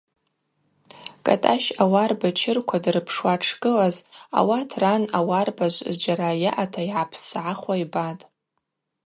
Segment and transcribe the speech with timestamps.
[1.25, 3.95] Кӏатӏащ ауарба чырква дырпшуа дшгылаз
[4.39, 8.23] ауат ран ауарбажв зджьара йаъата йгӏапссгӏахуа йбатӏ.